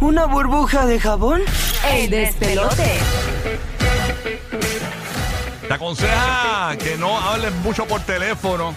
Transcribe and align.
¿Una 0.00 0.26
burbuja 0.26 0.86
de 0.86 0.98
jabón? 0.98 1.40
El 1.88 2.10
despelote. 2.10 2.98
Te 5.68 5.72
aconseja 5.72 6.76
que 6.76 6.96
no 6.98 7.16
hables 7.16 7.52
mucho 7.62 7.86
por 7.86 8.00
teléfono. 8.00 8.74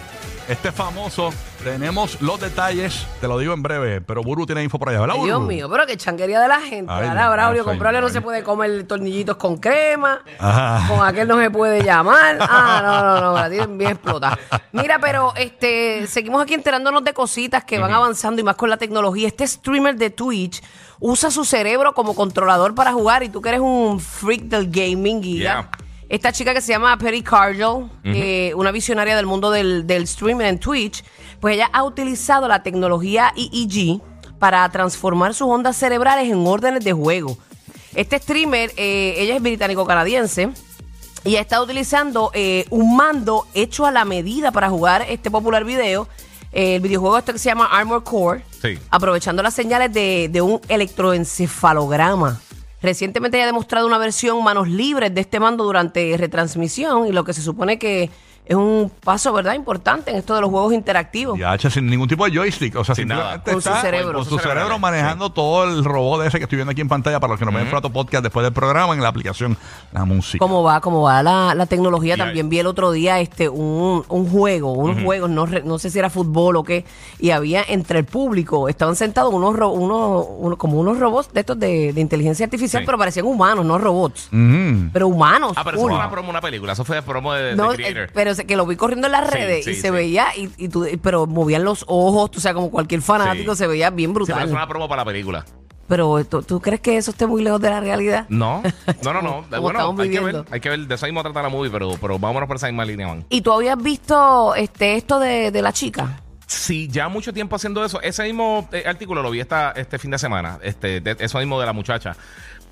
Este 0.48 0.70
famoso, 0.70 1.34
tenemos 1.64 2.20
los 2.20 2.38
detalles, 2.38 3.06
te 3.20 3.26
lo 3.26 3.38
digo 3.38 3.54
en 3.54 3.62
breve, 3.62 4.00
pero 4.02 4.22
Buru 4.22 4.44
tiene 4.44 4.62
info 4.62 4.78
por 4.78 4.90
allá, 4.90 5.00
¿verdad, 5.00 5.14
Ay, 5.14 5.20
Buru? 5.20 5.26
Dios 5.30 5.42
mío, 5.48 5.68
pero 5.70 5.86
qué 5.86 5.96
changuería 5.96 6.38
de 6.40 6.46
la 6.48 6.60
gente. 6.60 6.92
Ay, 6.92 7.08
Ahora, 7.08 7.24
no, 7.24 7.32
Braulio, 7.32 7.64
soy 7.64 7.72
con 7.72 7.78
Braulio 7.78 8.00
no 8.02 8.08
se 8.10 8.20
puede 8.20 8.42
comer 8.42 8.84
tornillitos 8.86 9.36
con 9.36 9.56
crema. 9.56 10.20
Ajá. 10.38 10.86
Con 10.88 11.04
aquel 11.06 11.26
no 11.26 11.38
se 11.40 11.50
puede 11.50 11.82
llamar. 11.82 12.36
Ah, 12.40 12.80
no, 12.84 13.02
no, 13.14 13.20
no, 13.20 13.32
la 13.34 13.48
tienen 13.48 13.78
bien 13.78 13.92
explotada. 13.92 14.38
Mira, 14.72 14.98
pero 15.00 15.32
este, 15.36 16.06
seguimos 16.06 16.42
aquí 16.42 16.54
enterándonos 16.54 17.02
de 17.02 17.12
cositas 17.14 17.64
que 17.64 17.78
van 17.78 17.92
avanzando 17.92 18.40
y 18.40 18.44
más 18.44 18.56
con 18.56 18.68
la 18.68 18.76
tecnología. 18.76 19.26
Este 19.26 19.46
streamer 19.46 19.96
de 19.96 20.10
Twitch 20.10 20.62
usa 21.00 21.30
su 21.30 21.44
cerebro 21.44 21.94
como 21.94 22.14
controlador 22.14 22.74
para 22.74 22.92
jugar 22.92 23.22
y 23.22 23.28
tú 23.30 23.40
que 23.40 23.48
eres 23.48 23.60
un 23.60 23.98
freak 24.00 24.42
del 24.42 24.70
gaming 24.70 25.24
y 25.24 25.38
Yeah. 25.38 25.68
Esta 26.08 26.32
chica 26.32 26.52
que 26.54 26.60
se 26.60 26.72
llama 26.72 26.96
Perry 26.98 27.22
Cargill, 27.22 27.90
eh, 28.04 28.52
una 28.56 28.70
visionaria 28.70 29.16
del 29.16 29.26
mundo 29.26 29.50
del, 29.50 29.86
del 29.86 30.02
streaming 30.04 30.44
en 30.44 30.58
Twitch, 30.58 31.02
pues 31.40 31.54
ella 31.54 31.70
ha 31.72 31.82
utilizado 31.82 32.46
la 32.46 32.62
tecnología 32.62 33.32
EEG 33.36 34.00
para 34.38 34.68
transformar 34.68 35.32
sus 35.34 35.48
ondas 35.48 35.76
cerebrales 35.76 36.30
en 36.30 36.46
órdenes 36.46 36.84
de 36.84 36.92
juego. 36.92 37.38
Este 37.94 38.18
streamer, 38.18 38.70
eh, 38.76 39.14
ella 39.18 39.36
es 39.36 39.42
británico-canadiense, 39.42 40.50
y 41.24 41.36
ha 41.36 41.40
estado 41.40 41.64
utilizando 41.64 42.30
eh, 42.34 42.66
un 42.68 42.96
mando 42.96 43.46
hecho 43.54 43.86
a 43.86 43.90
la 43.90 44.04
medida 44.04 44.52
para 44.52 44.68
jugar 44.68 45.06
este 45.08 45.30
popular 45.30 45.64
video. 45.64 46.06
Eh, 46.52 46.76
el 46.76 46.82
videojuego 46.82 47.16
este 47.18 47.32
que 47.32 47.38
se 47.38 47.48
llama 47.48 47.66
Armor 47.66 48.04
Core, 48.04 48.44
Sí. 48.60 48.78
aprovechando 48.90 49.42
las 49.42 49.54
señales 49.54 49.92
de, 49.92 50.28
de 50.30 50.42
un 50.42 50.60
electroencefalograma. 50.68 52.40
Recientemente 52.84 53.38
ella 53.38 53.44
ha 53.44 53.46
demostrado 53.46 53.86
una 53.86 53.96
versión 53.96 54.44
manos 54.44 54.68
libres 54.68 55.14
de 55.14 55.22
este 55.22 55.40
mando 55.40 55.64
durante 55.64 56.18
retransmisión 56.18 57.06
y 57.06 57.12
lo 57.12 57.24
que 57.24 57.32
se 57.32 57.40
supone 57.40 57.78
que 57.78 58.10
es 58.46 58.54
un 58.56 58.90
paso, 59.02 59.32
¿verdad?, 59.32 59.54
importante 59.54 60.10
en 60.10 60.16
esto 60.18 60.34
de 60.34 60.40
los 60.42 60.50
juegos 60.50 60.72
interactivos. 60.74 61.38
Ya, 61.38 61.56
che, 61.56 61.70
sin 61.70 61.86
ningún 61.86 62.08
tipo 62.08 62.24
de 62.26 62.32
joystick, 62.36 62.76
o 62.76 62.84
sea, 62.84 62.94
Sin 62.94 63.08
nada. 63.08 63.42
Con 63.42 63.54
su 63.54 63.58
está 63.70 63.80
cerebro. 63.80 64.12
con 64.14 64.24
su 64.24 64.30
su 64.30 64.38
cerebro 64.38 64.60
cerebro, 64.60 64.78
manejando 64.78 65.30
todo 65.30 65.64
el 65.64 65.82
robot 65.84 66.24
ese 66.26 66.38
que 66.38 66.44
estoy 66.44 66.56
viendo 66.56 66.72
aquí 66.72 66.80
en 66.82 66.88
pantalla 66.88 67.20
para 67.20 67.32
los 67.32 67.38
que 67.38 67.46
no 67.46 67.52
me 67.52 67.58
ven 67.60 67.68
Frato 67.68 67.90
Podcast 67.90 68.22
después 68.22 68.44
del 68.44 68.52
programa 68.52 68.92
en 68.94 69.00
la 69.02 69.08
aplicación 69.08 69.56
La 69.92 70.04
Música. 70.04 70.38
¿Cómo 70.38 70.62
va? 70.62 70.80
¿Cómo 70.80 71.02
va 71.02 71.22
la, 71.22 71.54
la 71.54 71.66
tecnología? 71.66 72.14
Y 72.14 72.18
También 72.18 72.46
ahí- 72.46 72.50
vi 72.50 72.58
el 72.58 72.66
otro 72.66 72.90
día 72.92 73.18
este 73.20 73.48
un, 73.48 74.04
un 74.08 74.28
juego, 74.30 74.72
unos 74.72 75.02
juegos, 75.02 75.30
no, 75.30 75.46
re- 75.46 75.62
no 75.64 75.78
sé 75.78 75.88
si 75.90 75.98
era 75.98 76.10
fútbol 76.10 76.56
o 76.56 76.64
qué, 76.64 76.84
y 77.18 77.30
había 77.30 77.62
entre 77.66 78.00
el 78.00 78.04
público, 78.04 78.68
estaban 78.68 78.94
sentados 78.96 79.32
unos, 79.32 79.56
ro- 79.56 79.70
unos, 79.70 80.26
unos- 80.38 80.58
como 80.58 80.78
unos 80.78 80.98
robots 80.98 81.32
de 81.32 81.40
estos 81.40 81.58
de, 81.58 81.92
de 81.94 82.00
inteligencia 82.00 82.44
artificial, 82.44 82.82
Sí. 82.82 82.86
pero 82.86 82.98
parecían 82.98 83.24
humanos, 83.26 83.64
no 83.64 83.78
robots, 83.78 84.28
pero 84.92 85.08
humanos. 85.08 85.52
Ah, 85.56 85.62
pero 85.64 85.76
eso 85.78 85.86
fue 85.86 85.94
una 85.96 86.10
promo, 86.10 86.30
una 86.30 86.40
película. 86.40 86.72
Eso 86.74 86.84
fue 86.84 87.00
promo 87.02 87.32
de, 87.32 87.42
de 87.42 87.56
No, 87.56 87.68
Creator. 87.70 88.02
eh, 88.02 88.10
pero 88.12 88.33
que 88.42 88.56
lo 88.56 88.66
vi 88.66 88.74
corriendo 88.74 89.06
en 89.06 89.12
las 89.12 89.28
Sí, 89.30 89.36
redes 89.36 89.64
sí, 89.64 89.70
y 89.70 89.74
se 89.76 89.82
sí. 89.82 89.90
veía, 89.90 90.26
y, 90.36 90.50
y 90.58 90.68
tú- 90.68 90.86
pero 91.00 91.26
movían 91.26 91.62
los 91.64 91.84
ojos, 91.86 92.30
tú 92.32 92.40
sabes, 92.40 92.56
como 92.56 92.70
cualquier 92.72 93.00
fanático, 93.02 93.54
Sí. 93.54 93.58
se 93.60 93.66
veía 93.68 93.90
bien 93.90 94.10
Sí, 94.10 94.14
pero 94.14 94.24
brutal. 94.26 94.46
es 94.48 94.52
una 94.52 94.66
promo 94.66 94.88
para 94.88 95.02
la 95.02 95.06
película. 95.06 95.44
pero 95.86 96.24
¿tú, 96.24 96.42
tú 96.42 96.60
crees 96.60 96.80
que 96.80 96.96
eso 96.96 97.10
esté 97.12 97.26
muy 97.26 97.42
lejos 97.44 97.60
de 97.60 97.70
la 97.70 97.78
realidad? 97.80 98.26
No, 98.30 98.62
no, 99.04 99.12
no, 99.12 99.22
no. 99.22 99.44
Como 99.48 99.60
bueno, 99.62 99.78
estamos 99.78 100.00
hay 100.00 100.10
que 100.10 100.18
viviendo. 100.18 100.42
ver, 100.44 100.52
hay 100.54 100.60
que 100.60 100.68
ver. 100.70 100.80
De 100.86 100.94
eso 100.94 101.06
mismo 101.06 101.22
trata 101.22 101.42
la 101.42 101.48
movie, 101.50 101.70
pero, 101.70 101.90
pero 102.00 102.18
vámonos 102.18 102.46
por 102.48 102.56
esa 102.56 102.66
misma 102.66 102.84
línea, 102.84 103.06
man. 103.06 103.24
¿Y 103.28 103.42
tú 103.42 103.52
habías 103.52 103.80
visto 103.80 104.54
este 104.54 104.96
esto 104.96 105.20
de, 105.20 105.50
de 105.50 105.62
la 105.62 105.72
chica? 105.72 106.20
Sí, 106.54 106.88
ya 106.90 107.08
mucho 107.08 107.32
tiempo 107.32 107.56
haciendo 107.56 107.84
eso. 107.84 108.00
Ese 108.00 108.22
mismo 108.24 108.68
eh, 108.72 108.84
artículo 108.86 109.22
lo 109.22 109.30
vi 109.30 109.40
esta, 109.40 109.72
este 109.72 109.98
fin 109.98 110.10
de 110.10 110.18
semana. 110.18 110.58
Este, 110.62 111.00
de- 111.00 111.16
eso 111.18 111.38
mismo 111.38 111.58
de 111.60 111.66
la 111.66 111.72
muchacha. 111.72 112.16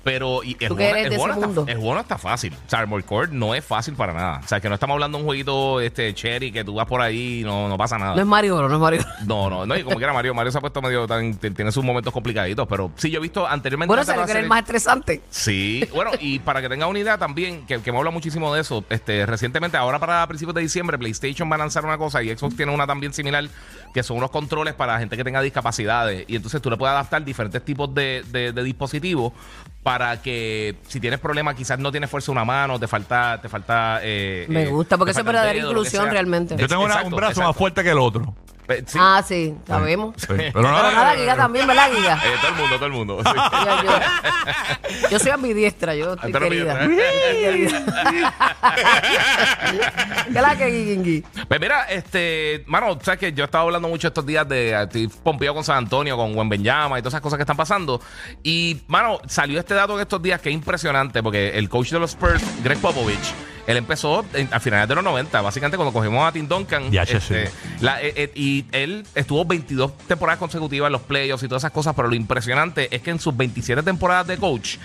Pero 0.03 0.43
y 0.43 0.57
el, 0.59 0.67
juego, 0.67 0.95
el 0.97 1.15
juego 1.15 1.27
no 1.29 1.33
mundo. 1.35 1.61
está, 1.61 1.71
el 1.71 1.77
juego 1.77 1.93
no 1.93 2.01
está 2.01 2.17
fácil. 2.17 2.53
O 2.53 2.69
sea, 2.69 2.79
Armored 2.79 3.05
Core 3.05 3.29
no 3.31 3.55
es 3.55 3.63
fácil 3.63 3.93
para 3.93 4.11
nada. 4.11 4.41
O 4.43 4.47
sea, 4.49 4.59
que 4.59 4.67
no 4.67 4.73
estamos 4.73 4.95
hablando 4.95 5.17
de 5.17 5.21
un 5.21 5.27
jueguito 5.27 5.79
este, 5.79 6.13
cherry 6.13 6.51
que 6.51 6.65
tú 6.65 6.73
vas 6.75 6.85
por 6.87 6.99
ahí 6.99 7.39
y 7.39 7.43
no, 7.45 7.69
no 7.69 7.77
pasa 7.77 7.97
nada. 7.97 8.13
No 8.13 8.19
es 8.19 8.27
Mario 8.27 8.67
no 8.67 8.73
es 8.73 8.79
Mario. 8.81 9.05
No, 9.25 9.49
no, 9.49 9.65
no, 9.65 9.77
y 9.77 9.83
como 9.83 9.95
quiera 9.95 10.11
Mario, 10.11 10.33
Mario 10.33 10.51
se 10.51 10.57
ha 10.57 10.61
puesto 10.61 10.81
medio 10.81 11.07
tan, 11.07 11.35
tiene 11.35 11.71
sus 11.71 11.85
momentos 11.85 12.11
complicaditos, 12.11 12.67
pero 12.67 12.91
sí, 12.97 13.09
yo 13.11 13.19
he 13.19 13.21
visto 13.21 13.47
anteriormente. 13.47 13.87
Bueno, 13.87 14.03
salió 14.03 14.25
que 14.25 14.31
era 14.31 14.41
el 14.41 14.47
más 14.47 14.59
estresante. 14.63 15.21
Sí, 15.29 15.87
bueno, 15.93 16.11
y 16.19 16.39
para 16.39 16.61
que 16.61 16.67
tenga 16.67 16.85
una 16.87 16.99
idea 16.99 17.17
también, 17.17 17.65
que, 17.65 17.81
que 17.81 17.91
me 17.93 17.97
habla 17.97 18.11
muchísimo 18.11 18.53
de 18.53 18.59
eso, 18.59 18.83
este, 18.89 19.25
recientemente, 19.25 19.77
ahora 19.77 19.99
para 19.99 20.27
principios 20.27 20.55
de 20.55 20.61
diciembre, 20.63 20.97
PlayStation 20.97 21.49
va 21.49 21.55
a 21.55 21.59
lanzar 21.59 21.85
una 21.85 21.97
cosa 21.97 22.21
y 22.21 22.35
Xbox 22.35 22.57
tiene 22.57 22.73
una 22.73 22.85
también 22.85 23.13
similar, 23.13 23.45
que 23.93 24.03
son 24.03 24.17
unos 24.17 24.31
controles 24.31 24.73
para 24.73 24.97
gente 24.99 25.15
que 25.17 25.23
tenga 25.23 25.41
discapacidades. 25.41 26.25
Y 26.27 26.35
entonces 26.35 26.61
tú 26.61 26.69
le 26.69 26.77
puedes 26.77 26.91
adaptar 26.93 27.23
diferentes 27.23 27.63
tipos 27.63 27.93
de, 27.93 28.23
de- 28.31 28.51
de 28.51 28.63
dispositivos 28.63 29.33
para 29.83 30.21
que 30.21 30.75
si 30.87 30.99
tienes 30.99 31.19
problemas, 31.19 31.55
quizás 31.55 31.77
no 31.77 31.91
tienes 31.91 32.09
fuerza 32.09 32.27
de 32.27 32.31
una 32.33 32.45
mano, 32.45 32.79
te 32.79 32.87
falta, 32.87 33.39
te 33.41 33.49
falta. 33.49 33.99
eh, 34.01 34.45
Me 34.47 34.63
eh, 34.63 34.67
gusta, 34.67 34.97
porque 34.97 35.11
eso 35.11 35.19
es 35.19 35.25
verdadera 35.25 35.59
inclusión 35.59 36.09
realmente. 36.09 36.55
Yo 36.57 36.67
tengo 36.67 36.83
una- 36.83 36.93
Exacto, 36.93 37.09
un 37.09 37.15
brazo 37.17 37.41
más 37.41 37.55
fuerte 37.55 37.83
que 37.83 37.89
el 37.89 37.99
otro. 37.99 38.33
Pe- 38.67 38.83
sí. 38.87 38.97
Ah, 39.01 39.21
sí, 39.27 39.55
sabemos. 39.67 40.15
Sí, 40.17 40.27
Pero 40.29 40.51
Pero 40.53 40.71
nada, 40.71 40.91
nada, 40.91 41.15
Giga 41.15 41.35
también, 41.35 41.67
¿verdad, 41.67 41.91
Giga? 41.93 42.15
Eh, 42.23 42.35
todo 42.41 42.51
el 42.51 42.55
mundo, 42.57 42.75
todo 42.77 42.85
el 42.85 42.91
mundo. 42.93 43.19
sí. 43.25 43.31
Yo, 43.65 43.83
yo- 43.83 45.09
yo 45.09 45.19
soy 45.19 45.31
ambidiestra, 45.31 45.95
yo 45.95 46.13
estoy 46.13 46.31
querida. 46.31 46.87
¿Qué 50.31 50.41
la 50.41 50.55
que 50.55 50.71
Gigi? 50.71 51.23
Pues 51.47 51.59
mira, 51.59 51.83
este, 51.85 52.63
mano, 52.67 52.97
sabes 53.01 53.19
que 53.19 53.33
yo 53.33 53.43
estaba 53.45 53.63
hablando 53.65 53.87
mucho 53.87 54.07
estos 54.07 54.25
días 54.25 54.47
de 54.47 54.83
estoy 54.83 55.07
pompeado 55.07 55.55
con 55.55 55.63
San 55.63 55.77
Antonio, 55.77 56.15
con 56.17 56.33
Juan 56.33 56.49
Benyama 56.49 56.99
y 56.99 57.01
todas 57.01 57.13
esas 57.13 57.21
cosas 57.21 57.37
que 57.37 57.43
están 57.43 57.57
pasando. 57.57 58.01
Y, 58.43 58.81
mano, 58.87 59.19
salió 59.27 59.59
este 59.59 59.73
dato 59.73 59.95
en 59.95 60.01
estos 60.01 60.21
días 60.21 60.41
que 60.41 60.49
es 60.49 60.55
impresionante 60.55 61.21
porque 61.23 61.57
el 61.57 61.69
coach 61.69 61.91
de 61.91 61.99
los 61.99 62.11
Spurs, 62.11 62.43
Greg 62.63 62.77
Popovich, 62.79 63.33
él 63.67 63.77
empezó 63.77 64.25
a 64.51 64.59
finales 64.59 64.87
de 64.89 64.95
los 64.95 65.03
90, 65.03 65.41
básicamente 65.41 65.77
cuando 65.77 65.93
cogimos 65.93 66.27
a 66.27 66.31
Tim 66.31 66.47
Duncan. 66.47 66.91
Ya, 66.91 67.03
este, 67.03 67.47
sí. 67.47 67.51
la- 67.81 68.01
eh, 68.01 68.13
eh, 68.15 68.31
y 68.35 68.65
él 68.71 69.05
estuvo 69.15 69.45
22 69.45 69.97
temporadas 70.07 70.39
consecutivas 70.39 70.87
en 70.87 70.93
los 70.93 71.01
playoffs 71.01 71.43
y 71.43 71.47
todas 71.47 71.61
esas 71.61 71.71
cosas, 71.71 71.93
pero 71.95 72.07
lo 72.07 72.15
impresionante 72.15 72.93
es 72.95 73.01
que 73.01 73.11
en 73.11 73.19
sus 73.19 73.35
27 73.35 73.83
temporadas 73.83 74.27
de 74.27 74.37
coach, 74.37 74.77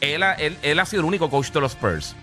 él 0.00 0.22
ha, 0.22 0.32
él- 0.34 0.56
él 0.62 0.78
ha 0.80 0.86
sido 0.86 1.00
el 1.00 1.06
único 1.06 1.28
coach 1.30 1.50
de 1.50 1.60
los 1.60 1.72
Spurs. 1.72 2.16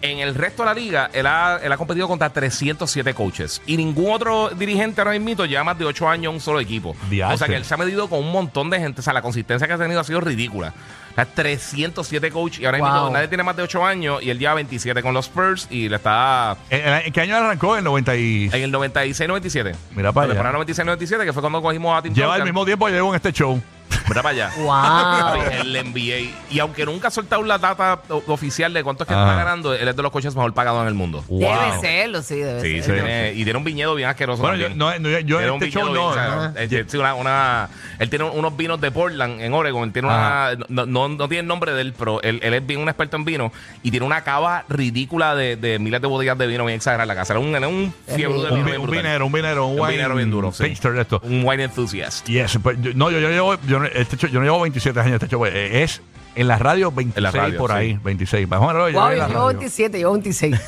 En 0.00 0.18
el 0.20 0.34
resto 0.36 0.62
de 0.62 0.66
la 0.68 0.74
liga, 0.74 1.10
él 1.12 1.26
ha, 1.26 1.58
él 1.62 1.72
ha 1.72 1.76
competido 1.76 2.06
contra 2.06 2.30
307 2.30 3.14
coaches. 3.14 3.60
Y 3.66 3.76
ningún 3.76 4.12
otro 4.12 4.48
dirigente 4.50 5.00
ahora 5.00 5.18
mismo 5.18 5.44
lleva 5.44 5.64
más 5.64 5.76
de 5.78 5.84
8 5.86 6.08
años 6.08 6.30
en 6.30 6.34
un 6.36 6.40
solo 6.40 6.60
equipo. 6.60 6.94
Diache. 7.10 7.34
O 7.34 7.36
sea 7.36 7.48
que 7.48 7.56
él 7.56 7.64
se 7.64 7.74
ha 7.74 7.76
medido 7.76 8.08
con 8.08 8.20
un 8.20 8.30
montón 8.30 8.70
de 8.70 8.78
gente. 8.78 9.00
O 9.00 9.02
sea, 9.02 9.12
la 9.12 9.22
consistencia 9.22 9.66
que 9.66 9.72
ha 9.72 9.78
tenido 9.78 9.98
ha 9.98 10.04
sido 10.04 10.20
ridícula. 10.20 10.72
O 11.10 11.14
sea, 11.16 11.24
307 11.24 12.30
coaches. 12.30 12.60
Y 12.60 12.66
ahora 12.66 12.78
mismo 12.78 13.00
Wow. 13.00 13.12
nadie 13.12 13.26
tiene 13.26 13.42
más 13.42 13.56
de 13.56 13.62
8 13.64 13.84
años. 13.84 14.22
Y 14.22 14.30
él 14.30 14.38
lleva 14.38 14.54
27 14.54 15.02
con 15.02 15.14
los 15.14 15.26
Spurs. 15.26 15.66
Y 15.68 15.88
le 15.88 15.96
está 15.96 16.56
¿En, 16.70 16.80
en- 16.86 17.06
en 17.06 17.12
qué 17.12 17.20
año 17.22 17.36
arrancó? 17.36 17.76
En 17.76 17.82
90 17.82 18.16
y... 18.16 18.50
en 18.52 18.62
el 18.62 18.72
96-97. 18.72 19.74
Mira 19.96 20.12
para 20.12 20.26
allá. 20.26 20.34
temporada 20.34 20.64
96-97, 20.64 21.24
que 21.24 21.32
fue 21.32 21.42
cuando 21.42 21.60
cogimos 21.60 21.98
a 21.98 22.02
Tim 22.02 22.14
Lleva 22.14 22.34
el 22.36 22.40
Duncan. 22.42 22.44
mismo 22.54 22.64
tiempo 22.64 22.86
que 22.86 22.92
llevo 22.92 23.08
en 23.10 23.16
este 23.16 23.32
show. 23.32 23.60
Mira 24.08 24.22
para 24.22 24.28
allá. 24.30 24.50
Wow. 24.58 25.42
el 25.60 25.72
NBA. 25.92 26.36
Y 26.50 26.58
aunque 26.60 26.84
nunca 26.84 27.08
ha 27.08 27.10
soltado 27.10 27.42
la 27.42 27.58
data 27.58 28.00
oficial 28.26 28.72
de 28.72 28.82
cuánto 28.84 29.04
es 29.04 29.08
que 29.08 29.14
Ajá. 29.14 29.24
está 29.30 29.44
ganando, 29.44 29.74
él 29.74 29.86
es 29.88 29.96
de 29.96 30.02
los 30.02 30.10
coches 30.12 30.34
mejor 30.34 30.52
pagados 30.54 30.82
en 30.82 30.88
el 30.88 30.94
mundo. 30.94 31.24
Debe 31.28 31.80
serlo, 31.80 32.22
sí, 32.22 32.36
debe 32.36 32.60
Sí, 32.60 32.82
serlo. 32.82 33.04
tiene- 33.04 33.32
y 33.34 33.44
tiene 33.44 33.56
un 33.58 33.64
viñedo 33.64 33.94
bien 33.94 34.08
asqueroso. 34.08 34.42
Bueno, 34.42 34.56
yo, 34.56 34.68
también. 34.68 35.02
no, 35.02 35.10
no, 35.10 35.18
yo 35.20 35.36
Tiene 35.38 35.44
en 35.44 35.50
un 35.50 35.62
este 35.62 35.70
show 35.78 35.84
viñedo 35.86 35.94
no. 36.08 36.12
bien, 36.14 36.20
o 36.50 36.68
sea, 36.68 36.78
eh, 36.80 36.98
una, 36.98 37.14
una- 37.14 37.68
él 37.98 38.10
tiene 38.10 38.24
unos 38.24 38.56
vinos 38.56 38.80
de 38.80 38.90
Portland, 38.90 39.40
en 39.40 39.52
Oregon. 39.54 39.92
Tiene 39.92 40.08
una. 40.08 40.52
No, 40.68 40.86
no, 40.86 41.08
no 41.08 41.28
tiene 41.28 41.40
el 41.40 41.46
nombre 41.46 41.72
de 41.72 41.80
él, 41.82 41.94
pero 41.98 42.22
él, 42.22 42.40
él 42.42 42.54
es 42.54 42.66
bien 42.66 42.80
un 42.80 42.88
experto 42.88 43.16
en 43.16 43.24
vino 43.24 43.52
y 43.82 43.90
tiene 43.90 44.06
una 44.06 44.22
cava 44.22 44.64
ridícula 44.68 45.34
de, 45.34 45.56
de 45.56 45.78
miles 45.78 46.00
de 46.00 46.06
botellas 46.06 46.36
de 46.38 46.46
vino 46.46 46.64
bien 46.64 46.76
exagerada 46.76 47.04
en 47.04 47.08
la 47.08 47.14
casa. 47.14 47.32
Era 47.34 47.40
un, 47.40 47.54
era 47.54 47.68
un 47.68 47.94
fiebre 48.06 48.38
de. 48.38 48.48
Un, 48.48 48.54
vino 48.54 48.64
vi- 48.64 48.70
bien 48.70 48.80
un 48.80 48.90
vinero, 48.90 49.26
un 49.26 49.32
vinero, 49.32 49.66
un, 49.66 49.74
Un 49.74 49.80
wine 49.80 49.92
vinero 49.92 50.14
bien 50.16 50.30
duro, 50.30 50.52
sí. 50.52 50.64
esto. 50.66 51.20
Un 51.24 51.44
wine 51.44 51.64
enthusiast. 51.64 52.26
Yes, 52.26 52.58
pues, 52.62 52.76
yo- 52.80 52.92
no, 52.94 53.10
yo, 53.10 53.18
yo, 53.20 53.28
llevo- 53.30 53.58
yo, 53.66 53.84
eh, 53.84 53.97
este 54.00 54.16
show- 54.16 54.30
yo 54.30 54.38
no 54.40 54.44
llevo 54.44 54.60
27 54.60 54.98
años 55.00 55.14
este 55.14 55.28
show, 55.28 55.44
eh, 55.46 55.82
es 55.82 56.00
en 56.34 56.46
la 56.46 56.56
radio 56.56 56.92
26 56.92 57.16
En 57.16 57.22
la 57.24 57.30
radio, 57.32 57.58
por 57.58 57.70
sí. 57.72 57.76
ahí, 57.76 57.98
26. 58.04 58.46
Más 58.48 58.60
o 58.60 58.66
menos, 58.68 58.92
yo 58.92 59.00
Wow, 59.00 59.08
en 59.10 59.18
yo 59.18 59.26
llevo 59.26 59.34
radio. 59.46 59.58
27, 59.58 59.98
yo 60.00 60.12
26. 60.12 60.60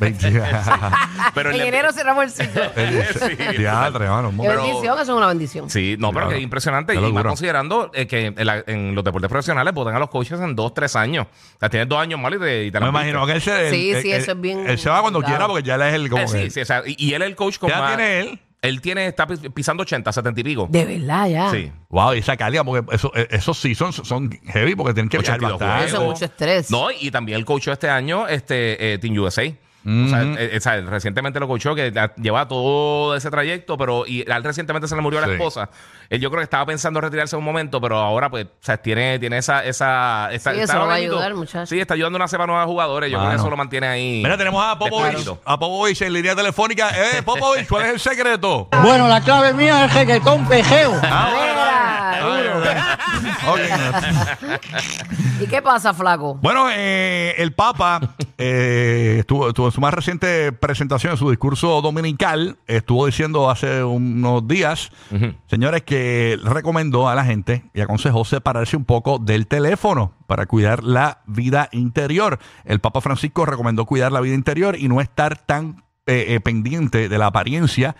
26. 0.00 0.42
Pero 1.34 1.50
en 1.50 1.54
el- 1.56 1.60
enero 1.68 1.92
cerramos 1.92 2.24
el 2.24 2.30
ciclo. 2.30 2.62
Sí, 2.76 3.36
Diatre, 3.58 4.08
mano, 4.08 4.30
Qué 4.30 4.48
pero- 4.48 4.62
bendición, 4.64 4.94
eso 4.94 5.02
es 5.12 5.16
una 5.16 5.26
bendición. 5.28 5.70
Sí, 5.70 5.96
no, 5.98 6.08
pero 6.08 6.22
Claro. 6.22 6.28
que 6.30 6.36
es 6.38 6.42
impresionante. 6.42 6.92
Qué 6.94 7.08
y 7.08 7.12
más 7.12 7.22
considerando 7.24 7.90
eh, 7.94 8.06
que 8.08 8.26
en, 8.36 8.46
la- 8.46 8.64
en 8.66 8.94
los 8.94 9.04
deportes 9.04 9.28
profesionales 9.30 9.72
votan 9.74 9.94
a 9.94 9.98
los 10.00 10.10
coaches 10.10 10.40
en 10.40 10.56
dos, 10.56 10.74
tres 10.74 10.96
años. 10.96 11.26
O 11.28 11.58
sea, 11.60 11.68
tienes 11.68 11.88
dos 11.88 11.98
años 12.00 12.18
mal 12.18 12.34
y 12.34 12.38
te, 12.40 12.64
y 12.64 12.70
te 12.72 12.80
Me 12.80 12.88
imagino 12.88 13.24
que 13.26 13.32
él 13.32 13.40
se. 13.42 13.70
Sí, 13.70 13.90
él- 13.92 14.02
sí, 14.02 14.10
él- 14.12 14.20
eso 14.22 14.32
es 14.32 14.40
bien 14.40 14.68
Él 14.68 14.78
se 14.78 14.88
va 14.90 15.00
cuando 15.02 15.18
complicado. 15.20 15.46
quiera 15.46 15.46
porque 15.48 15.66
ya 15.68 15.74
él 15.76 15.82
es 15.82 15.94
el. 15.94 16.10
Como 16.10 16.22
Eh, 16.24 16.28
sí, 16.28 16.50
sí, 16.50 16.60
o 16.60 16.64
sea, 16.64 16.82
y, 16.84 16.96
y 16.98 17.14
él 17.14 17.22
es 17.22 17.28
el 17.28 17.36
coach 17.36 17.58
con 17.58 17.68
¿Qué 17.70 17.74
edad 17.76 17.82
más- 17.82 17.96
tiene 17.96 18.20
él? 18.20 18.40
Él 18.62 18.80
tiene, 18.80 19.06
está 19.06 19.26
pis- 19.26 19.40
pisando 19.54 19.82
80, 19.82 20.12
70 20.12 20.40
y 20.40 20.44
pico. 20.44 20.66
De 20.70 20.84
verdad, 20.84 21.28
ya. 21.28 21.50
Sí. 21.50 21.70
Wow, 21.88 22.14
y 22.14 22.18
esa 22.18 22.36
calidad, 22.36 22.64
porque 22.64 22.94
eso, 22.94 23.12
eh, 23.14 23.28
esos 23.30 23.56
sí 23.58 23.74
son, 23.74 23.92
son 23.92 24.30
heavy 24.46 24.74
porque 24.74 24.94
tienen 24.94 25.08
que 25.08 25.18
viajar 25.18 25.36
82 25.38 25.60
bastante. 25.60 25.86
Eso 25.86 25.96
es 25.98 26.02
mucho 26.02 26.24
estrés. 26.24 26.70
No, 26.70 26.88
y 26.90 27.10
también 27.10 27.38
el 27.38 27.44
coach 27.44 27.68
este 27.68 27.88
año, 27.88 28.26
este 28.26 28.94
eh, 28.94 28.98
Team 28.98 29.16
USA. 29.18 29.42
O 29.86 30.08
sea, 30.08 30.22
eh, 30.22 30.54
o 30.56 30.60
sea, 30.60 30.80
recientemente 30.80 31.38
lo 31.38 31.46
coachó 31.46 31.74
que 31.74 31.92
la- 31.92 32.12
lleva 32.16 32.48
todo 32.48 33.14
ese 33.14 33.30
trayecto, 33.30 33.76
pero 33.78 34.04
y 34.06 34.28
a 34.28 34.36
él 34.36 34.42
recientemente 34.44 34.88
se 34.88 34.96
le 34.96 35.02
murió 35.02 35.20
la 35.20 35.28
Sí. 35.28 35.34
esposa. 35.34 35.70
Él 36.10 36.20
yo 36.20 36.28
creo 36.30 36.40
que 36.40 36.44
estaba 36.44 36.66
pensando 36.66 37.00
retirarse 37.00 37.36
en 37.36 37.38
un 37.38 37.44
momento, 37.44 37.80
pero 37.80 37.96
ahora 37.98 38.28
pues, 38.28 38.46
o 38.46 38.48
sea, 38.60 38.76
tiene, 38.78 39.18
tiene 39.18 39.38
esa, 39.38 39.64
esa, 39.64 40.28
esta- 40.32 40.52
Sí, 40.52 40.60
está 40.60 40.72
eso 40.74 40.82
lo 40.82 40.86
va 40.88 40.94
a 40.94 40.96
ayudar, 40.96 41.34
muchacho. 41.34 41.66
Sí, 41.66 41.78
está 41.80 41.94
ayudando 41.94 42.16
a 42.16 42.20
una 42.20 42.28
cepa 42.28 42.46
nueva 42.46 42.62
de 42.62 42.66
jugadores. 42.66 43.10
Yo 43.10 43.18
creo 43.18 43.30
que 43.30 43.36
eso 43.36 43.48
lo 43.50 43.56
mantiene 43.56 43.86
ahí. 43.86 44.20
Mira, 44.24 44.36
tenemos 44.36 44.64
a 44.64 44.78
Popovich, 44.78 45.28
a 45.44 45.58
Popovich 45.58 46.02
en 46.02 46.12
línea 46.12 46.34
telefónica. 46.34 46.90
Eh, 46.90 47.22
Popovich, 47.22 47.68
¿cuál 47.68 47.84
es 47.86 47.92
el 47.94 48.00
secreto? 48.00 48.68
Bueno, 48.82 49.06
la 49.08 49.20
clave 49.20 49.52
mía 49.52 49.84
es 49.84 49.94
reggaetón 49.94 50.46
pejeo. 50.48 50.92
Mira, 51.00 52.05
¿Y 55.40 55.46
qué 55.46 55.62
pasa, 55.62 55.94
flaco? 55.94 56.38
Bueno, 56.42 56.68
eh, 56.70 57.34
el 57.38 57.52
Papa 57.52 58.00
eh, 58.38 59.16
estuvo, 59.20 59.48
estuvo 59.48 59.66
en 59.66 59.72
su 59.72 59.80
más 59.80 59.94
reciente 59.94 60.52
presentación, 60.52 61.12
en 61.12 61.18
su 61.18 61.30
discurso 61.30 61.80
dominical, 61.82 62.56
estuvo 62.66 63.06
diciendo 63.06 63.50
hace 63.50 63.84
unos 63.84 64.48
días, 64.48 64.90
señores, 65.46 65.82
que 65.82 66.38
recomendó 66.42 67.08
a 67.08 67.14
la 67.14 67.24
gente 67.24 67.64
y 67.74 67.80
aconsejó 67.80 68.24
separarse 68.24 68.76
un 68.76 68.84
poco 68.84 69.18
del 69.18 69.46
teléfono 69.46 70.12
para 70.26 70.46
cuidar 70.46 70.84
la 70.84 71.20
vida 71.26 71.68
interior. 71.72 72.38
El 72.64 72.80
Papa 72.80 73.00
Francisco 73.00 73.46
recomendó 73.46 73.84
cuidar 73.84 74.12
la 74.12 74.20
vida 74.20 74.34
interior 74.34 74.76
y 74.78 74.88
no 74.88 75.00
estar 75.00 75.38
tan 75.38 75.84
eh, 76.08 76.34
eh, 76.34 76.40
pendiente 76.40 77.08
de 77.08 77.18
la 77.18 77.26
apariencia. 77.26 77.96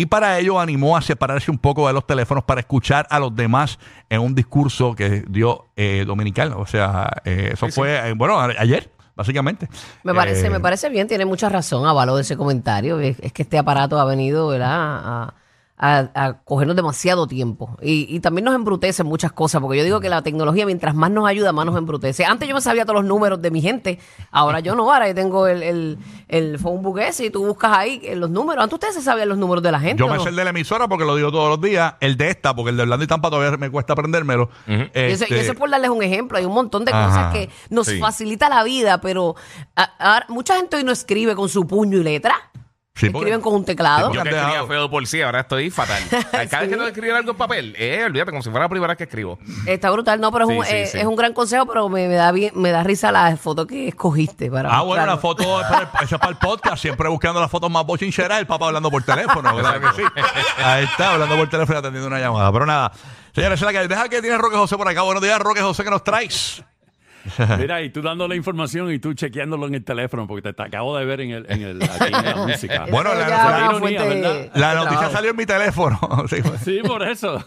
Y 0.00 0.06
para 0.06 0.38
ello 0.38 0.60
animó 0.60 0.96
a 0.96 1.02
separarse 1.02 1.50
un 1.50 1.58
poco 1.58 1.88
de 1.88 1.92
los 1.92 2.06
teléfonos 2.06 2.44
para 2.44 2.60
escuchar 2.60 3.08
a 3.10 3.18
los 3.18 3.34
demás 3.34 3.80
en 4.08 4.20
un 4.20 4.32
discurso 4.32 4.94
que 4.94 5.24
dio 5.28 5.66
eh, 5.74 6.04
dominical. 6.06 6.52
O 6.56 6.66
sea, 6.66 7.10
eh, 7.24 7.50
eso 7.54 7.66
Sí, 7.66 7.72
sí. 7.72 7.80
fue, 7.80 8.08
eh, 8.10 8.12
bueno, 8.14 8.38
a- 8.38 8.44
ayer, 8.58 8.92
básicamente. 9.16 9.68
Me 10.04 10.14
parece, 10.14 10.46
Eh, 10.46 10.50
me 10.50 10.60
parece 10.60 10.88
bien, 10.88 11.08
tiene 11.08 11.24
mucha 11.24 11.48
razón, 11.48 11.84
avalo 11.84 12.14
de 12.14 12.22
ese 12.22 12.36
comentario. 12.36 13.00
Es, 13.00 13.16
es 13.20 13.32
que 13.32 13.42
este 13.42 13.58
aparato 13.58 13.98
ha 13.98 14.04
venido, 14.04 14.46
¿verdad? 14.46 14.70
A, 14.72 15.34
a- 15.78 16.10
a 16.14 16.32
cogernos 16.42 16.74
demasiado 16.76 17.26
tiempo. 17.28 17.76
Y, 17.80 18.06
y 18.14 18.20
también 18.20 18.44
nos 18.44 18.54
embrutece 18.54 19.04
muchas 19.04 19.30
cosas, 19.32 19.60
porque 19.60 19.78
yo 19.78 19.84
digo 19.84 20.00
que 20.00 20.08
la 20.08 20.22
tecnología, 20.22 20.66
mientras 20.66 20.94
más 20.94 21.10
nos 21.10 21.28
ayuda, 21.28 21.52
más 21.52 21.64
nos 21.66 21.76
embrutece. 21.78 22.24
Antes 22.24 22.48
yo 22.48 22.54
me 22.54 22.60
sabía 22.60 22.84
todos 22.84 22.96
los 23.00 23.04
números 23.04 23.40
de 23.40 23.50
mi 23.52 23.60
gente, 23.62 23.98
ahora 24.32 24.60
yo 24.60 24.74
no, 24.74 24.92
ahora 24.92 25.06
yo 25.08 25.14
tengo 25.14 25.46
el, 25.46 25.62
el, 25.62 25.98
el 26.26 26.58
phone 26.58 26.82
book 26.82 26.98
ese 26.98 27.26
y 27.26 27.30
tú 27.30 27.46
buscas 27.46 27.76
ahí 27.76 28.02
los 28.16 28.28
números. 28.28 28.62
Antes 28.64 28.74
ustedes 28.74 28.94
se 28.96 29.02
sabían 29.02 29.28
los 29.28 29.38
números 29.38 29.62
de 29.62 29.70
la 29.72 29.78
gente. 29.80 30.00
Yo 30.00 30.06
¿o 30.06 30.10
me 30.10 30.16
no? 30.16 30.22
sé 30.24 30.30
el 30.30 30.36
de 30.36 30.44
la 30.44 30.50
emisora 30.50 30.88
porque 30.88 31.04
lo 31.04 31.14
digo 31.14 31.30
todos 31.30 31.48
los 31.48 31.60
días. 31.60 31.94
El 32.00 32.16
de 32.16 32.30
esta, 32.30 32.54
porque 32.56 32.70
el 32.70 32.76
de 32.76 32.82
Orlando 32.82 33.04
y 33.04 33.08
Tampa 33.08 33.30
todavía 33.30 33.56
me 33.56 33.70
cuesta 33.70 33.92
aprendérmelo. 33.92 34.50
Y 34.66 34.72
eso, 34.74 34.90
y 34.94 35.32
Este, 35.34 35.40
eso 35.40 35.52
es 35.52 35.58
por 35.58 35.70
darles 35.70 35.90
un 35.90 36.02
ejemplo. 36.02 36.38
Hay 36.38 36.44
un 36.44 36.54
montón 36.54 36.84
de 36.84 36.92
Ajá. 36.92 37.06
cosas 37.06 37.32
que 37.34 37.50
nos 37.70 37.86
Sí. 37.86 37.98
facilita 38.00 38.48
la 38.48 38.64
vida, 38.64 39.00
pero 39.00 39.36
a- 39.76 40.16
a- 40.16 40.24
mucha 40.28 40.56
gente 40.56 40.76
hoy 40.76 40.84
no 40.84 40.90
escribe 40.92 41.36
con 41.36 41.48
su 41.48 41.66
puño 41.66 41.98
y 41.98 42.02
letra. 42.02 42.34
Sí, 42.98 43.06
Escriben 43.06 43.40
con 43.40 43.54
un 43.54 43.64
teclado. 43.64 44.12
Yo 44.12 44.22
que 44.22 44.28
escribía 44.28 44.66
feo 44.66 44.90
por 44.90 45.06
sí, 45.06 45.22
ahora 45.22 45.40
estoy 45.40 45.70
fatal. 45.70 46.02
Cada 46.10 46.40
vez 46.42 46.50
que 46.50 46.66
tengo 46.68 46.82
que 46.82 46.88
escribir 46.88 47.12
algo 47.12 47.30
en 47.30 47.36
papel, 47.36 47.74
eh, 47.78 48.02
olvídate, 48.04 48.32
como 48.32 48.42
si 48.42 48.50
fuera 48.50 48.64
la 48.64 48.68
primera 48.68 48.88
vez 48.92 48.98
que 48.98 49.04
escribo. 49.04 49.38
Está 49.66 49.90
brutal, 49.90 50.20
no, 50.20 50.32
pero 50.32 50.44
es, 50.46 50.50
Sí, 50.50 50.58
un, 50.58 50.64
sí, 50.64 50.74
eh, 50.74 50.86
sí. 50.86 50.98
es 50.98 51.04
un 51.04 51.14
gran 51.14 51.32
consejo, 51.32 51.66
pero 51.66 51.88
me, 51.88 52.08
me 52.08 52.14
da 52.14 52.32
bien, 52.32 52.52
me 52.56 52.70
da 52.70 52.82
risa 52.82 53.12
la 53.12 53.36
foto 53.36 53.66
que 53.66 53.88
escogiste 53.88 54.50
para 54.50 54.68
Ah, 54.76 54.82
bueno, 54.82 55.06
la 55.06 55.16
foto 55.18 55.60
es 55.60 55.66
para, 55.68 55.82
el, 55.82 56.04
esa 56.04 56.16
es 56.16 56.20
para 56.20 56.32
el 56.32 56.38
podcast, 56.38 56.82
siempre 56.82 57.08
buscando 57.08 57.40
las 57.40 57.50
fotos 57.50 57.70
más 57.70 57.86
bochincheras, 57.86 58.40
el 58.40 58.46
papá 58.46 58.66
hablando 58.66 58.90
por 58.90 59.02
teléfono, 59.04 59.54
¿verdad 59.54 59.80
que 59.80 60.02
sí? 60.02 60.08
Ahí 60.62 60.84
está, 60.84 61.12
hablando 61.12 61.36
por 61.36 61.48
teléfono 61.48 61.76
y 61.76 61.80
atendiendo 61.80 62.08
una 62.08 62.18
llamada. 62.18 62.50
Pero 62.52 62.66
nada, 62.66 62.92
señores, 63.32 63.60
deja 63.88 64.08
que 64.08 64.20
tiene 64.20 64.38
Roque 64.38 64.56
José 64.56 64.76
por 64.76 64.88
acá. 64.88 65.02
Buenos 65.02 65.22
días, 65.22 65.38
Roque 65.38 65.60
José, 65.60 65.84
que 65.84 65.90
nos 65.90 66.02
traes? 66.02 66.62
Mira, 67.58 67.82
y 67.82 67.90
tú 67.90 68.02
dando 68.02 68.26
la 68.28 68.34
información 68.36 68.92
y 68.92 68.98
tú 68.98 69.14
chequeándolo 69.14 69.66
en 69.66 69.74
el 69.74 69.84
teléfono, 69.84 70.26
porque 70.26 70.42
te, 70.42 70.52
te 70.52 70.62
acabo 70.62 70.96
de 70.96 71.04
ver 71.04 71.20
en 71.20 71.30
el, 71.30 71.46
en 71.48 71.62
el 71.62 71.82
aquí 71.82 72.12
en 72.14 72.24
la 72.24 72.36
música. 72.46 72.86
Bueno, 72.90 73.10
la- 73.14 73.20
es 73.20 73.28
noticia 73.30 74.54
trabajo. 74.54 75.10
salió 75.10 75.30
en 75.30 75.36
mi 75.36 75.46
teléfono. 75.46 75.98
Sí. 76.28 76.36
Sí, 76.64 76.80
por 76.86 77.02
eso. 77.02 77.42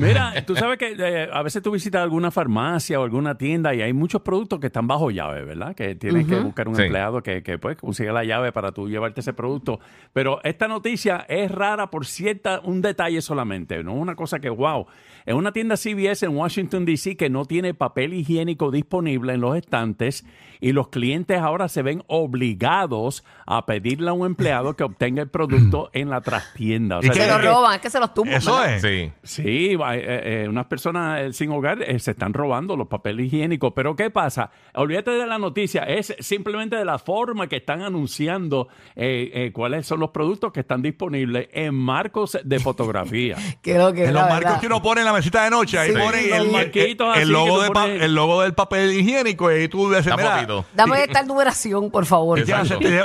Mira, 0.00 0.34
tú 0.46 0.56
sabes 0.56 0.78
que 0.78 0.94
eh, 0.98 1.28
a 1.32 1.42
veces 1.42 1.62
tú 1.62 1.70
visitas 1.70 2.02
alguna 2.02 2.30
farmacia 2.30 2.98
o 3.00 3.04
alguna 3.04 3.36
tienda 3.36 3.74
y 3.74 3.82
hay 3.82 3.92
muchos 3.92 4.22
productos 4.22 4.58
que 4.60 4.66
están 4.68 4.86
bajo 4.86 5.10
llave, 5.10 5.44
¿verdad? 5.44 5.74
Que 5.74 5.94
tienes 5.94 6.26
que 6.26 6.36
buscar 6.36 6.68
un 6.68 6.76
Sí. 6.76 6.82
empleado 6.82 7.22
que, 7.22 7.42
que 7.42 7.58
pues 7.58 7.76
consiga 7.76 8.12
la 8.12 8.24
llave 8.24 8.50
para 8.52 8.72
tú 8.72 8.88
llevarte 8.88 9.20
ese 9.20 9.32
producto. 9.32 9.78
Pero 10.12 10.40
esta 10.42 10.68
noticia 10.68 11.26
es 11.28 11.50
rara 11.50 11.90
por 11.90 12.06
cierta, 12.06 12.60
un 12.64 12.80
detalle 12.82 13.20
solamente, 13.22 13.82
no 13.84 13.92
una 13.94 14.14
cosa 14.16 14.40
que, 14.40 14.48
wow. 14.50 14.86
En 15.24 15.36
una 15.36 15.52
tienda 15.52 15.76
CVS 15.76 16.24
en 16.26 16.36
Washington, 16.36 16.84
D.C. 16.84 17.16
que 17.16 17.30
no 17.30 17.44
tiene 17.44 17.74
papel 17.74 18.12
higiénico 18.14 18.70
disponible 18.72 19.01
en 19.08 19.40
los 19.40 19.56
estantes 19.56 20.24
y 20.60 20.70
los 20.72 20.88
clientes 20.88 21.40
ahora 21.40 21.68
se 21.68 21.82
ven 21.82 22.04
obligados 22.06 23.24
a 23.46 23.66
pedirle 23.66 24.10
a 24.10 24.12
un 24.12 24.26
empleado 24.26 24.76
que 24.76 24.84
obtenga 24.84 25.20
el 25.22 25.28
producto 25.28 25.90
en 25.92 26.08
la 26.10 26.20
trastienda. 26.20 26.98
O 26.98 27.00
¿Y 27.02 27.06
sea, 27.06 27.14
Se 27.14 27.26
lo 27.26 27.38
roban, 27.38 27.74
es 27.74 27.80
que 27.80 27.90
se 27.90 27.98
los 27.98 28.14
tumban. 28.14 28.36
Eso 28.36 28.56
¿verdad? 28.56 28.76
es. 28.76 28.82
Sí. 28.82 29.12
Sí, 29.22 29.74
va- 29.76 29.96
eh, 29.96 30.44
eh, 30.44 30.46
unas 30.48 30.66
personas 30.66 31.20
eh, 31.20 31.32
sin 31.32 31.50
hogar 31.50 31.82
eh, 31.82 31.98
se 31.98 32.12
están 32.12 32.32
robando 32.32 32.76
los 32.76 32.86
papeles 32.86 33.26
higiénicos. 33.26 33.72
Pero 33.74 33.96
¿qué 33.96 34.10
pasa? 34.10 34.50
Olvídate 34.74 35.10
de 35.12 35.26
la 35.26 35.38
noticia, 35.38 35.82
es 35.82 36.14
simplemente 36.20 36.76
de 36.76 36.84
la 36.84 36.98
forma 36.98 37.48
que 37.48 37.56
están 37.56 37.82
anunciando 37.82 38.68
eh, 38.94 39.30
eh, 39.34 39.52
cuáles 39.52 39.84
son 39.86 39.98
los 40.00 40.10
productos 40.10 40.52
que 40.52 40.60
están 40.60 40.80
disponibles 40.82 41.48
en 41.52 41.74
marcos 41.74 42.38
de 42.44 42.58
fotografía. 42.60 43.36
Creo 43.62 43.92
que 43.92 44.04
En 44.04 44.14
los 44.14 44.22
verdad. 44.22 44.40
marcos 44.42 44.60
que 44.60 44.66
uno 44.66 44.80
pone 44.80 45.00
en 45.00 45.06
la 45.06 45.12
mesita 45.12 45.42
de 45.44 45.50
noche, 45.50 45.76
ahí 45.78 45.90
Sí, 45.92 45.98
pone 45.98 46.20
el, 46.26 46.54
el- 46.54 46.96
el 47.16 47.28
logo 47.30 47.60
de 47.62 47.70
pa- 47.70 47.86
el 47.88 48.14
logo 48.14 48.42
del 48.42 48.54
papel 48.54 48.91
higiénico 48.92 49.50
y 49.52 49.68
tú 49.68 49.88
dices, 49.90 50.06
Está 50.06 50.16
mira, 50.16 50.34
poquito. 50.34 50.64
Dame 50.74 51.02
esta 51.04 51.22
numeración, 51.22 51.90
por 51.90 52.06
favor. 52.06 52.42
¿Te, 52.42 52.52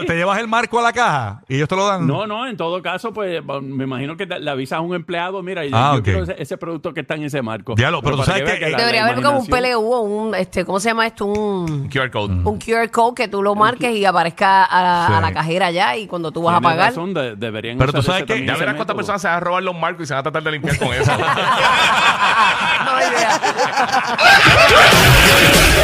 te 0.06 0.16
llevas 0.16 0.40
el 0.40 0.48
marco 0.48 0.80
a 0.80 0.82
la 0.84 0.94
caja 0.94 1.42
y 1.48 1.56
ellos 1.56 1.68
te 1.68 1.76
lo 1.76 1.86
dan. 1.88 2.06
No, 2.08 2.26
no, 2.28 2.48
en 2.48 2.56
todo 2.58 2.82
caso, 2.82 3.14
pues 3.14 3.42
me 3.62 3.84
imagino 3.86 4.16
que 4.18 4.28
te- 4.28 4.40
le 4.40 4.50
avisas 4.52 4.78
a 4.78 4.82
un 4.82 4.94
empleado, 4.96 5.42
mira, 5.44 5.66
yo- 5.66 5.76
Ah, 5.76 5.92
yo 5.94 6.00
ok. 6.00 6.04
quiero 6.04 6.24
ese, 6.24 6.36
ese 6.42 6.58
producto 6.58 6.94
que 6.94 7.02
está 7.02 7.16
en 7.16 7.24
ese 7.24 7.42
marco. 7.42 7.76
Diablo, 7.76 8.02
pero 8.02 8.16
tú 8.18 8.24
para 8.24 8.34
sabes 8.38 8.44
vea 8.46 8.60
que- 8.60 8.70
la- 8.72 8.78
Debería 8.78 9.02
la 9.04 9.08
haber 9.12 9.24
como 9.24 9.40
un 9.40 9.46
imaginación- 9.46 9.74
PLU 9.82 9.94
o 9.94 10.02
un, 10.02 10.36
este, 10.36 10.66
¿cómo 10.66 10.80
se 10.80 10.90
llama 10.90 11.08
esto? 11.08 11.26
Un, 11.26 11.90
QR 11.90 12.10
code. 12.12 12.34
un 12.44 12.60
QR 12.60 12.90
code 12.92 13.16
que 13.16 13.28
tú 13.28 13.42
lo 13.44 13.56
marques 13.56 13.96
y 13.96 14.06
aparezca 14.06 14.64
a 14.66 14.84
la, 14.84 15.08
Sí. 15.08 15.14
a 15.14 15.22
la 15.22 15.32
cajera 15.34 15.72
ya 15.72 15.96
y 15.98 16.08
cuando 16.08 16.32
tú 16.32 16.42
vas 16.44 16.56
a 16.56 16.60
Tienes 16.60 16.76
pagar. 16.76 16.90
razón, 16.90 17.14
de- 17.14 17.36
deberían 17.36 17.78
Pero 17.78 17.92
tú 17.94 18.00
usar 18.00 18.06
sabes 18.06 18.20
ese 18.22 18.26
que- 18.28 18.34
también, 18.34 18.48
Ya 18.48 18.54
ese 18.54 18.60
verás 18.62 18.76
cuántas 18.76 18.96
método. 18.96 18.98
personas 18.98 19.22
se 19.22 19.28
van 19.28 19.38
a 19.38 19.40
robar 19.40 19.64
los 19.64 19.76
marcos 19.76 20.04
y 20.04 20.08
se 20.08 20.14
van 20.14 20.20
a 20.20 20.24
tratar 20.24 20.44
de 20.44 20.52
limpiar 20.52 20.78
con 20.78 20.88
eso. 20.94 21.12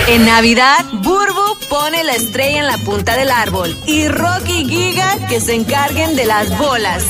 En 0.08 0.26
Navidad, 0.26 0.84
Burbu 0.92 1.58
pone 1.70 2.04
la 2.04 2.14
estrella 2.14 2.60
en 2.60 2.68
la 2.68 2.78
punta 2.78 3.16
del 3.16 3.32
árbol 3.32 3.76
y 3.86 4.08
Rocky 4.08 4.66
Giga 4.68 5.18
que 5.28 5.40
se 5.40 5.56
encarguen 5.56 6.16
de 6.16 6.26
las 6.26 6.56
bolas. 6.58 7.04